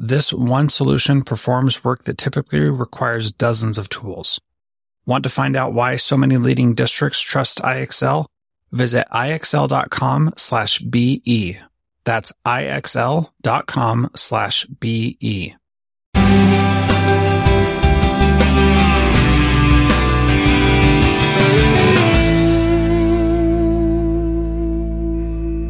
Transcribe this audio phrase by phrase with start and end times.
[0.00, 4.40] This one solution performs work that typically requires dozens of tools.
[5.06, 8.26] Want to find out why so many leading districts trust IXL?
[8.70, 11.58] Visit ixl.com slash BE.
[12.04, 15.56] That's ixl.com slash BE.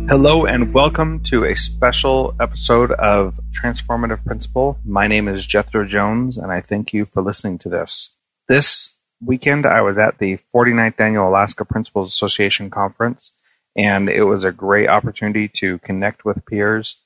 [0.09, 4.79] Hello and welcome to a special episode of Transformative Principal.
[4.83, 8.17] My name is Jethro Jones and I thank you for listening to this.
[8.49, 13.33] This weekend I was at the 49th Annual Alaska Principals Association Conference
[13.77, 17.03] and it was a great opportunity to connect with peers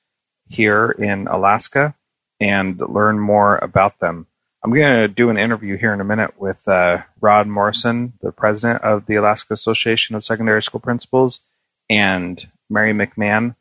[0.48, 1.97] here in Alaska
[2.39, 4.29] and learn more about them.
[4.63, 8.31] I'm going to do an interview here in a minute with uh, Rod Morrison, the
[8.31, 11.41] president of the Alaska Association of Secondary School Principals,
[11.91, 13.57] and Mary McMahon,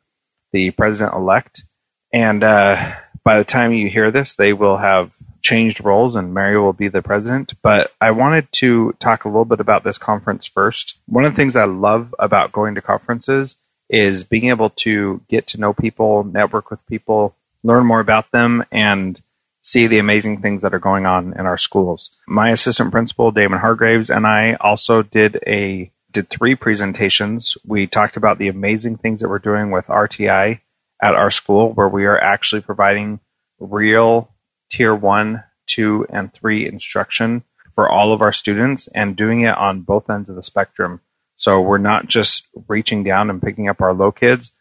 [0.52, 1.64] the president elect.
[2.12, 6.58] And uh, by the time you hear this, they will have changed roles and Mary
[6.58, 7.54] will be the president.
[7.62, 10.98] But I wanted to talk a little bit about this conference first.
[11.06, 13.56] One of the things I love about going to conferences
[13.88, 18.64] is being able to get to know people, network with people, learn more about them,
[18.72, 19.20] and
[19.62, 22.10] see the amazing things that are going on in our schools.
[22.26, 27.56] My assistant principal, Damon Hargraves, and I also did a did three presentations.
[27.66, 30.60] We talked about the amazing things that we're doing with RTI
[31.02, 33.20] at our school, where we are actually providing
[33.58, 34.32] real
[34.70, 39.80] tier one, two, and three instruction for all of our students and doing it on
[39.80, 41.00] both ends of the spectrum.
[41.36, 44.52] So we're not just reaching down and picking up our low kids,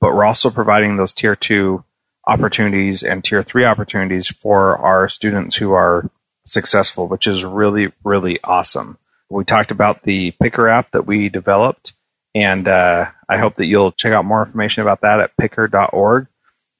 [0.00, 1.84] but we're also providing those tier two
[2.26, 6.10] opportunities and tier three opportunities for our students who are
[6.46, 8.98] successful, which is really, really awesome.
[9.30, 11.92] We talked about the Picker app that we developed,
[12.34, 16.26] and uh, I hope that you'll check out more information about that at picker.org.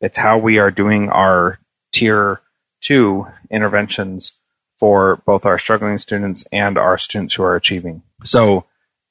[0.01, 1.59] It's how we are doing our
[1.93, 2.41] tier
[2.81, 4.33] two interventions
[4.79, 8.03] for both our struggling students and our students who are achieving.
[8.25, 8.65] So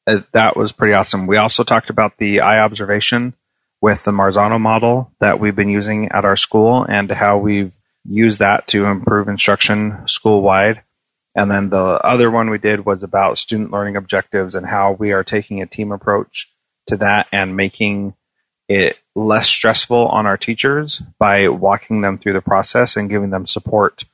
[0.08, 1.28] uh, that was pretty awesome.
[1.28, 3.34] We also talked about the iObservation
[3.80, 7.72] with the Marzano model that we've been using at our school and how we've
[8.04, 10.82] used that to improve instruction school wide.
[11.36, 15.12] And then the other one we did was about student learning objectives and how we
[15.12, 16.52] are taking a team approach
[16.88, 18.16] to that and making
[18.68, 23.46] it less stressful on our teachers by walking them through the process and giving them
[23.46, 24.06] support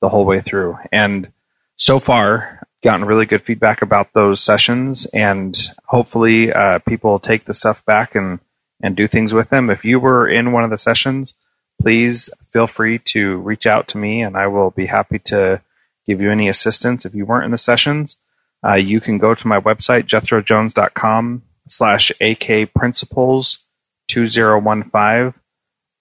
[0.00, 0.78] the whole way through.
[0.90, 1.32] And
[1.76, 5.56] so far, gotten really good feedback about those sessions, and
[5.86, 8.40] hopefully, uh, people take the stuff back and
[8.82, 9.70] and do things with them.
[9.70, 11.34] If you were in one of the sessions,
[11.80, 15.62] please feel free to reach out to me, and I will be happy to
[16.06, 17.04] give you any assistance.
[17.04, 18.16] If you weren't in the sessions,
[18.64, 23.66] uh, you can go to my website, jethrojones.com slash AK principals
[24.08, 25.34] 2015.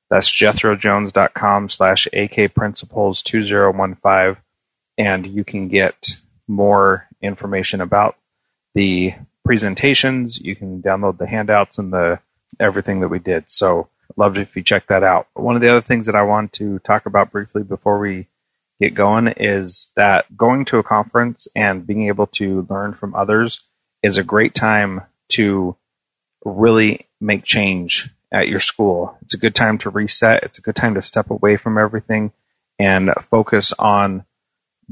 [0.09, 4.43] That's jethrojones.com slash AK principals 2015.
[4.97, 8.17] And you can get more information about
[8.75, 9.13] the
[9.43, 10.39] presentations.
[10.39, 12.19] You can download the handouts and the
[12.59, 13.45] everything that we did.
[13.47, 13.87] So
[14.17, 15.27] loved if you check that out.
[15.33, 18.27] One of the other things that I want to talk about briefly before we
[18.81, 23.61] get going is that going to a conference and being able to learn from others
[24.01, 25.75] is a great time to
[26.43, 29.15] really make change at your school.
[29.21, 30.43] It's a good time to reset.
[30.43, 32.31] It's a good time to step away from everything
[32.79, 34.25] and focus on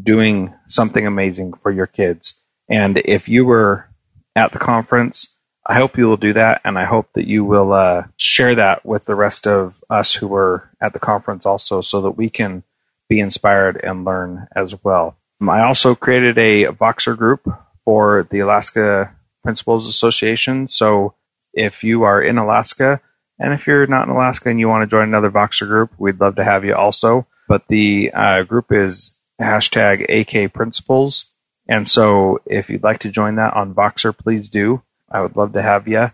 [0.01, 2.35] doing something amazing for your kids.
[2.69, 3.89] And if you were
[4.35, 5.35] at the conference,
[5.66, 6.61] I hope you will do that.
[6.63, 10.27] And I hope that you will uh, share that with the rest of us who
[10.27, 12.63] were at the conference also so that we can
[13.09, 15.17] be inspired and learn as well.
[15.41, 17.47] I also created a Voxer group
[17.83, 20.67] for the Alaska Principals Association.
[20.67, 21.15] So
[21.53, 23.01] if you are in Alaska,
[23.39, 26.19] and if you're not in Alaska and you want to join another Voxer group, we'd
[26.19, 27.25] love to have you also.
[27.47, 31.31] But the uh, group is hashtag AK Principals.
[31.67, 34.83] And so if you'd like to join that on Voxer, please do.
[35.09, 36.12] I would love to have you.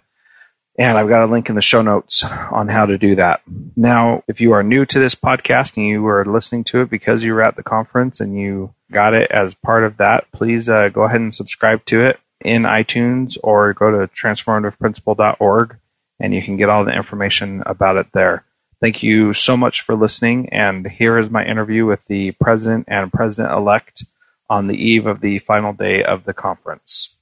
[0.78, 3.42] And I've got a link in the show notes on how to do that.
[3.78, 7.24] Now, if you are new to this podcast and you are listening to it because
[7.24, 10.90] you were at the conference and you got it as part of that, please uh,
[10.90, 15.78] go ahead and subscribe to it in iTunes or go to transformativeprincipal.org
[16.20, 18.44] and you can get all the information about it there.
[18.82, 20.50] Thank you so much for listening.
[20.50, 24.06] And here is my interview with the president and president elect
[24.50, 27.15] on the eve of the final day of the conference.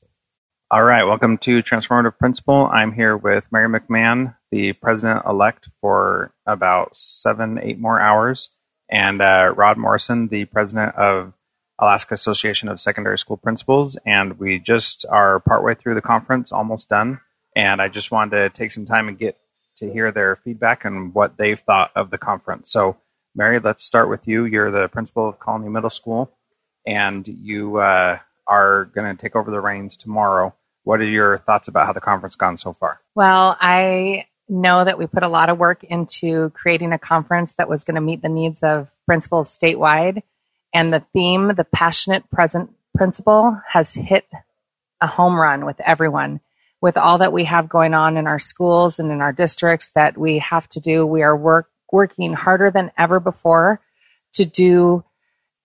[0.73, 2.65] All right, welcome to Transformative Principal.
[2.65, 8.49] I'm here with Mary McMahon, the president elect for about seven, eight more hours,
[8.89, 11.33] and uh, Rod Morrison, the president of
[11.77, 13.99] Alaska Association of Secondary School Principals.
[14.03, 17.19] And we just are partway through the conference, almost done.
[17.55, 19.37] And I just wanted to take some time and get
[19.77, 22.71] to hear their feedback and what they've thought of the conference.
[22.71, 22.97] So,
[23.35, 24.45] Mary, let's start with you.
[24.45, 26.31] You're the principal of Colony Middle School,
[26.87, 28.17] and you uh,
[28.47, 30.55] are going to take over the reins tomorrow.
[30.83, 32.99] What are your thoughts about how the conference gone so far?
[33.15, 37.69] Well, I know that we put a lot of work into creating a conference that
[37.69, 40.23] was going to meet the needs of principals statewide.
[40.73, 44.27] And the theme, the passionate present principal, has hit
[44.99, 46.41] a home run with everyone
[46.83, 50.17] with all that we have going on in our schools and in our districts that
[50.17, 53.79] we have to do, we are work, working harder than ever before
[54.33, 55.01] to do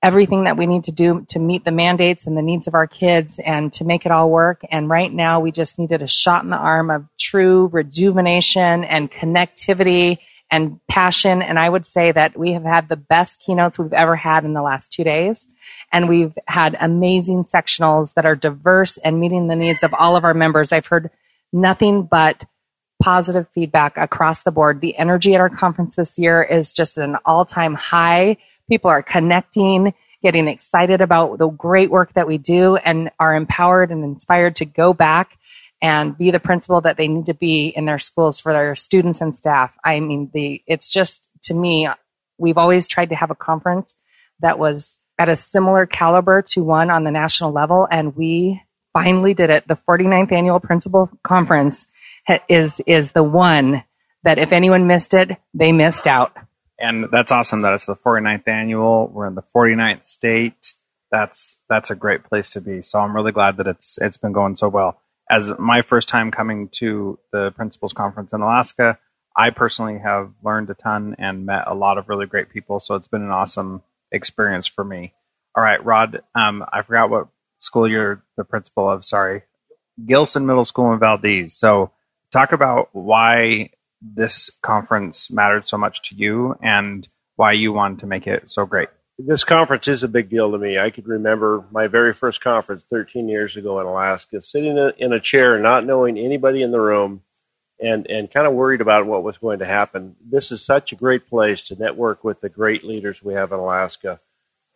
[0.02, 2.86] everything that we need to do to meet the mandates and the needs of our
[2.86, 4.60] kids and to make it all work.
[4.70, 9.10] And right now, we just needed a shot in the arm of true rejuvenation and
[9.10, 10.18] connectivity
[10.50, 11.42] and passion.
[11.42, 14.54] And I would say that we have had the best keynotes we've ever had in
[14.54, 15.46] the last two days.
[15.92, 20.24] And we've had amazing sectionals that are diverse and meeting the needs of all of
[20.24, 20.72] our members.
[20.72, 21.10] I've heard
[21.52, 22.44] nothing but
[23.02, 24.80] positive feedback across the board.
[24.80, 28.38] The energy at our conference this year is just an all time high.
[28.68, 33.90] People are connecting, getting excited about the great work that we do and are empowered
[33.90, 35.38] and inspired to go back
[35.80, 39.20] and be the principal that they need to be in their schools for their students
[39.20, 39.72] and staff.
[39.84, 41.88] I mean, the, it's just to me,
[42.36, 43.94] we've always tried to have a conference
[44.40, 47.86] that was at a similar caliber to one on the national level.
[47.90, 48.62] And we
[48.92, 49.66] finally did it.
[49.68, 51.86] The 49th annual principal conference
[52.48, 53.84] is, is the one
[54.24, 56.36] that if anyone missed it, they missed out.
[56.80, 59.08] And that's awesome that it's the 49th annual.
[59.08, 60.74] We're in the 49th state.
[61.10, 62.82] That's, that's a great place to be.
[62.82, 65.00] So I'm really glad that it's, it's been going so well.
[65.30, 68.98] As my first time coming to the principals conference in Alaska,
[69.36, 72.80] I personally have learned a ton and met a lot of really great people.
[72.80, 75.12] So it's been an awesome experience for me.
[75.56, 77.28] All right, Rod, um, I forgot what
[77.58, 79.04] school you're the principal of.
[79.04, 79.42] Sorry,
[80.06, 81.54] Gilson Middle School in Valdez.
[81.58, 81.90] So,
[82.30, 83.70] talk about why
[84.00, 88.66] this conference mattered so much to you and why you wanted to make it so
[88.66, 88.88] great.
[89.18, 90.78] This conference is a big deal to me.
[90.78, 95.18] I could remember my very first conference 13 years ago in Alaska, sitting in a
[95.18, 97.22] chair, not knowing anybody in the room,
[97.80, 100.14] and and kind of worried about what was going to happen.
[100.24, 103.58] This is such a great place to network with the great leaders we have in
[103.58, 104.20] Alaska.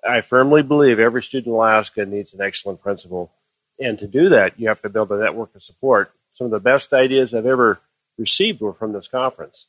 [0.04, 3.32] I firmly believe every student in Alaska needs an excellent principal,
[3.80, 6.12] and to do that, you have to build a network of support.
[6.30, 7.80] Some of the best ideas I've ever
[8.18, 9.66] received were from this conference.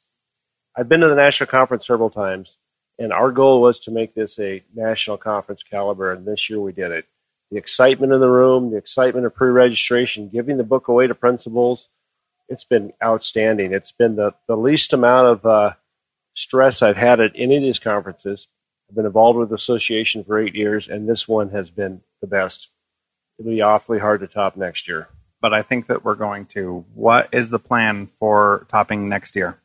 [0.76, 2.58] I've been to the national conference several times,
[2.98, 6.72] and our goal was to make this a national conference caliber, and this year we
[6.72, 7.06] did it.
[7.52, 11.88] The excitement in the room, the excitement of pre-registration, giving the book away to principals,
[12.50, 13.74] it's been outstanding.
[13.74, 15.74] It's been the, the least amount of uh,
[16.34, 18.48] stress I've had at any of these conferences.
[18.90, 22.28] I've been involved with the association for eight years, and this one has been the
[22.28, 22.70] best.
[23.38, 25.08] It'll be awfully hard to top next year.
[25.44, 26.86] But I think that we're going to.
[26.94, 29.60] What is the plan for topping next year?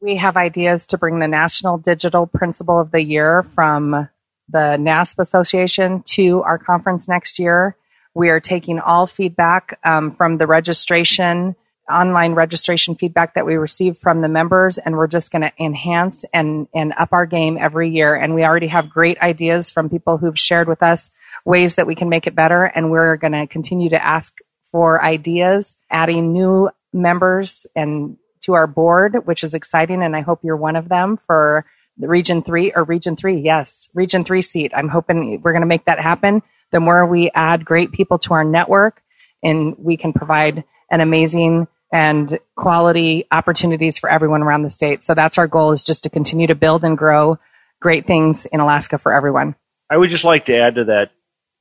[0.00, 4.08] We have ideas to bring the National Digital Principal of the Year from
[4.48, 7.76] the NASP Association to our conference next year.
[8.14, 11.56] We are taking all feedback um, from the registration
[11.90, 16.24] online registration feedback that we receive from the members and we're just going to enhance
[16.32, 20.16] and, and up our game every year and we already have great ideas from people
[20.16, 21.10] who've shared with us
[21.44, 24.38] ways that we can make it better and we're going to continue to ask
[24.72, 30.40] for ideas adding new members and to our board which is exciting and i hope
[30.42, 31.64] you're one of them for
[31.98, 35.66] the region 3 or region 3 yes region 3 seat i'm hoping we're going to
[35.66, 39.02] make that happen the more we add great people to our network
[39.42, 45.04] and we can provide an amazing and quality opportunities for everyone around the state.
[45.04, 47.38] So that's our goal is just to continue to build and grow
[47.80, 49.54] great things in Alaska for everyone.
[49.90, 51.10] I would just like to add to that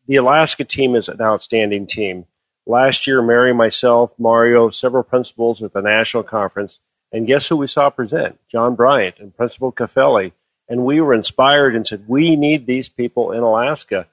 [0.08, 2.26] the Alaska team is an outstanding team.
[2.66, 6.80] Last year, Mary, myself, Mario, several principals at the national conference,
[7.12, 8.40] and guess who we saw present?
[8.48, 10.32] John Bryant and Principal Kafele.
[10.70, 14.08] And we were inspired and said, we need these people in Alaska.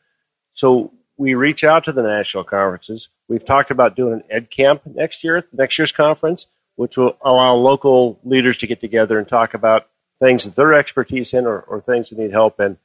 [0.55, 3.11] So we reach out to the national conferences.
[3.28, 7.17] We've talked about doing an ed camp next year, at next year's conference, which will
[7.21, 9.88] allow local leaders to get together and talk about
[10.21, 12.78] things that they're expertise in or, or things that need help in.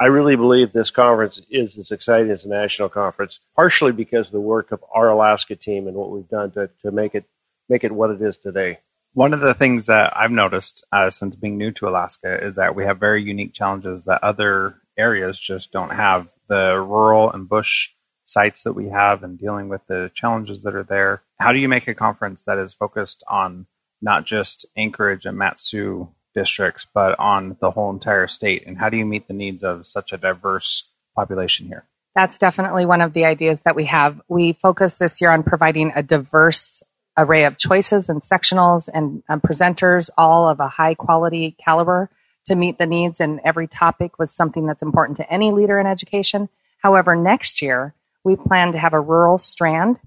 [0.00, 4.32] I really believe this conference is as exciting as a national conference, partially because of
[4.32, 7.26] the work of our Alaska team and what we've done to, to make it
[7.68, 8.78] make it what it is today.
[9.12, 12.74] One of the things that I've noticed uh, since being new to Alaska is that
[12.74, 16.28] we have very unique challenges that other areas just don't have.
[16.48, 17.90] The rural and bush
[18.24, 21.22] sites that we have and dealing with the challenges that are there.
[21.38, 23.66] How do you make a conference that is focused on
[24.00, 28.66] not just Anchorage and Mat-Su districts, but on the whole entire state?
[28.66, 31.84] And how do you meet the needs of such a diverse population here?
[32.14, 34.20] That's definitely one of the ideas that we have.
[34.28, 36.82] We focus this year on providing a diverse
[37.16, 42.10] array of choices and sectionals and um, presenters, all of a high quality caliber
[42.46, 43.20] to meet the needs.
[43.20, 46.48] And every topic was something that's important to any leader in education.
[46.78, 47.94] However, next year,
[48.24, 49.98] we plan to have a rural strand,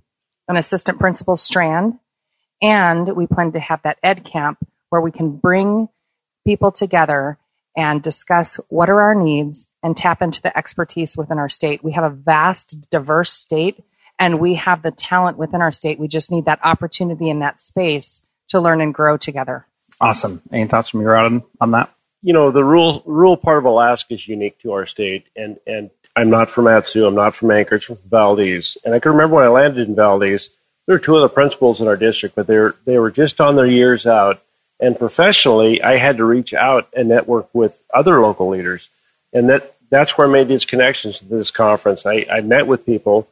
[0.48, 2.00] an assistant principal strand,
[2.62, 4.58] and we plan to have that ed camp
[4.90, 5.90] where we can bring
[6.46, 7.38] people together
[7.76, 11.84] and discuss what are our needs and tap into the expertise within our state.
[11.84, 13.84] We have a vast, diverse state,
[14.20, 16.00] and we have the talent within our state.
[16.00, 19.66] We just need that opportunity in that space to learn and grow together.
[20.00, 20.42] Awesome.
[20.52, 21.92] Any thoughts from you, Rod, on that?
[22.22, 25.90] You know, the rural rural part of Alaska is unique to our state, and and
[26.16, 29.36] I'm not from Mat-Su, I'm not from Anchorage, I'm from Valdez, and I can remember
[29.38, 30.50] when I landed in Valdez,
[30.86, 33.56] there were two other principals in our district, but they were they were just on
[33.56, 34.42] their years out,
[34.80, 38.90] and professionally, I had to reach out and network with other local leaders,
[39.32, 42.06] and that that's where I made these connections to this conference.
[42.06, 43.28] I, I met with people,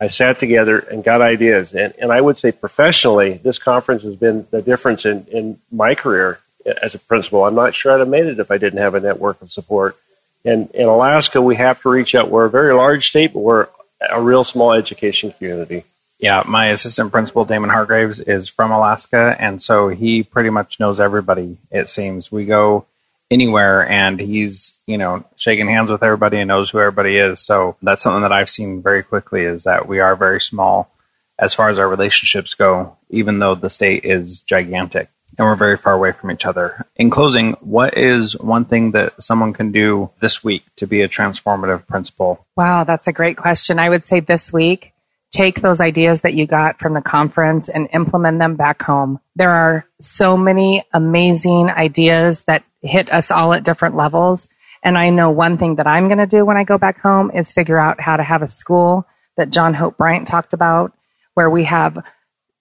[0.00, 4.16] I sat together and got ideas, and, and I would say professionally, this conference has
[4.16, 6.40] been the difference in, in my career
[6.82, 7.44] as a principal.
[7.44, 9.96] I'm not sure I'd have made it if I didn't have a network of support.
[10.44, 12.30] And in Alaska, we have to reach out.
[12.30, 13.68] We're a very large state, but we're
[14.00, 15.84] a real small education community.
[16.18, 20.98] Yeah, my assistant principal, Damon Hargraves, is from Alaska, and so he pretty much knows
[20.98, 22.32] everybody, it seems.
[22.32, 22.86] We go
[23.30, 27.40] anywhere and he's, you know, shaking hands with everybody and knows who everybody is.
[27.40, 30.90] So that's something that I've seen very quickly is that we are very small
[31.38, 35.76] as far as our relationships go, even though the state is gigantic and we're very
[35.76, 36.86] far away from each other.
[36.96, 41.08] In closing, what is one thing that someone can do this week to be a
[41.08, 42.46] transformative principal?
[42.56, 43.78] Wow, that's a great question.
[43.78, 44.92] I would say this week,
[45.30, 49.20] take those ideas that you got from the conference and implement them back home.
[49.34, 54.48] There are so many amazing ideas that hit us all at different levels.
[54.82, 57.30] And I know one thing that I'm going to do when I go back home
[57.32, 59.06] is figure out how to have a school
[59.36, 60.92] that John Hope Bryant talked about,
[61.34, 61.98] where we have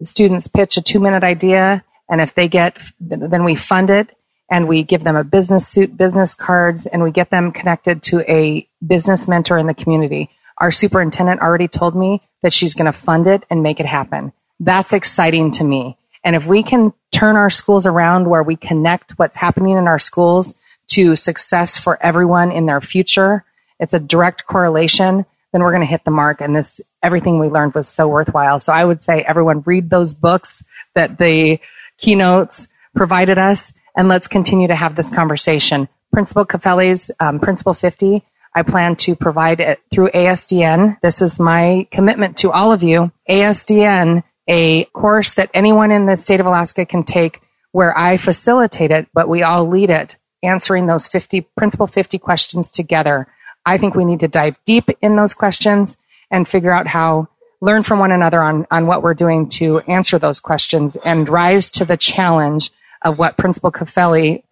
[0.04, 1.84] students pitch a two minute idea.
[2.10, 4.10] And if they get, then we fund it
[4.50, 8.20] and we give them a business suit, business cards, and we get them connected to
[8.32, 10.30] a business mentor in the community.
[10.58, 14.32] Our superintendent already told me that she's going to fund it and make it happen.
[14.60, 15.98] That's exciting to me.
[16.24, 20.00] And if we can turn our schools around where we connect what's happening in our
[20.00, 20.56] schools
[20.88, 23.44] to success for everyone in their future,
[23.80, 26.42] it's a direct correlation, then we're going to hit the mark.
[26.42, 28.60] And this, everything we learned was so worthwhile.
[28.60, 30.64] So I would say everyone read those books
[30.96, 31.60] that the
[31.98, 35.88] keynotes provided us and let's continue to have this conversation.
[36.12, 38.24] Principal Kafele's um, Principal 50,
[38.56, 41.00] I plan to provide it through ASDN.
[41.02, 43.12] This is my commitment to all of you.
[43.30, 48.92] ASDN a course that anyone in the state of Alaska can take where I facilitate
[48.92, 53.28] it, but we all lead it, answering those 50 principal 50 questions together.
[53.66, 55.98] I think we need to dive deep in those questions
[56.32, 57.28] and figure out how
[57.62, 61.70] learn from one another on, on what we're doing to answer those questions and rise
[61.72, 62.70] to the challenge
[63.02, 64.44] of what Principal Kafele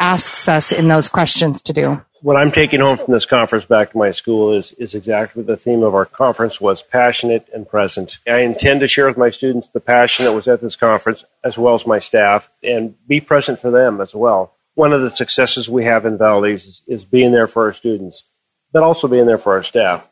[0.00, 3.92] asks us in those questions to do what I'm taking home from this conference back
[3.92, 8.18] to my school is, is exactly the theme of our conference was passionate and present.
[8.26, 11.56] I intend to share with my students the passion that was at this conference as
[11.56, 14.54] well as my staff and be present for them as well.
[14.74, 18.24] One of the successes we have in Valdez is, is being there for our students,
[18.72, 20.06] but also being there for our staff.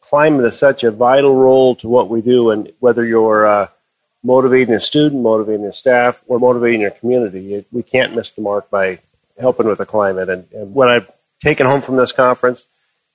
[0.00, 3.68] Climate is such a vital role to what we do, and whether you're uh,
[4.22, 8.68] motivating a student, motivating a staff, or motivating your community, we can't miss the mark
[8.68, 8.98] by
[9.38, 10.28] helping with the climate.
[10.28, 11.10] And, and what I've
[11.40, 12.64] taken home from this conference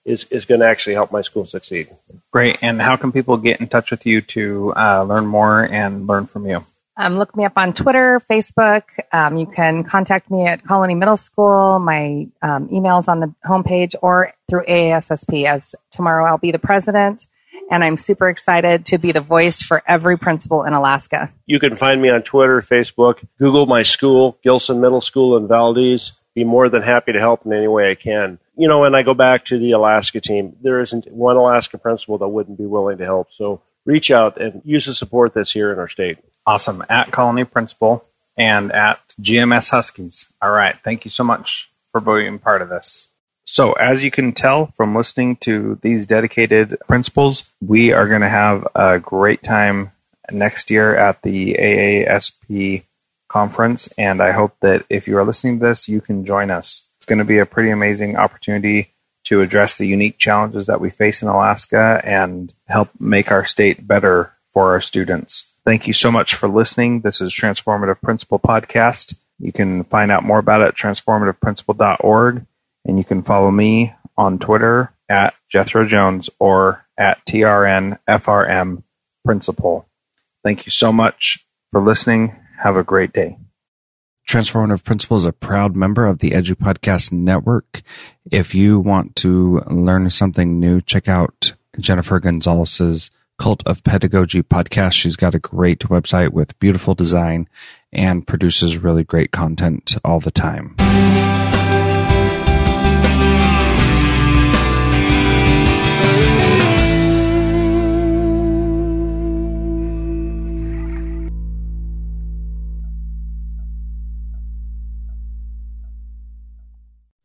[0.05, 1.89] is, is going to actually help my school succeed.
[2.31, 2.57] Great.
[2.61, 6.25] And how can people get in touch with you to uh, learn more and learn
[6.25, 6.65] from you?
[6.99, 8.83] Um, look me up on Twitter, Facebook.
[9.11, 11.77] Um, you can contact me at Colony Middle School.
[11.77, 15.45] My um, email's on the homepage or through AASSP.
[15.45, 17.27] As tomorrow I'll be the president,
[17.69, 21.31] and I'm super excited to be the voice for every principal in Alaska.
[21.45, 26.13] You can find me on Twitter, Facebook, Google my school, Gilson Middle School in Valdez
[26.37, 28.37] be more than happy to help in any way I can.
[28.55, 32.19] You know, and I go back to the Alaska team, there isn't one Alaska principal
[32.19, 33.33] that wouldn't be willing to help.
[33.33, 36.19] So reach out and use the support that's here in our state.
[36.45, 36.85] Awesome.
[36.89, 38.05] At Colony Principal
[38.37, 40.31] and at GMS Huskies.
[40.39, 40.75] All right.
[40.83, 43.09] Thank you so much for being part of this.
[43.49, 48.27] So, as you can tell from listening to these dedicated principals, we are going to
[48.27, 49.93] have a great time
[50.29, 52.83] next year at the AASP
[53.29, 53.87] conference.
[53.97, 56.89] And I hope that if you are listening to this, you can join us.
[56.97, 60.89] It's going to be a pretty amazing opportunity to address the unique challenges that we
[60.89, 65.53] face in Alaska and help make our state better for our students.
[65.63, 66.99] Thank you so much for listening.
[66.99, 69.15] This is Transformative Principal Podcast.
[69.39, 72.45] You can find out more about it at transformativeprincipal.org
[72.87, 78.83] and you can follow me on Twitter at Jethro Jones or at TRNFRM
[79.23, 79.87] Principal.
[80.43, 82.35] Thank you so much for listening.
[82.59, 83.37] Have a great day.
[84.27, 87.81] Transformative Principal is a proud member of the Edu Podcast Network.
[88.29, 94.93] If you want to learn something new, check out Jennifer Gonzalez's Cult of Pedagogy podcast.
[94.93, 97.47] She's got a great website with beautiful design
[97.93, 100.75] and produces really great content all the time.